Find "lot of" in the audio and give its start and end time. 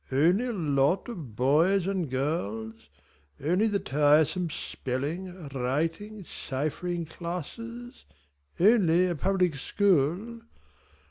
0.51-1.35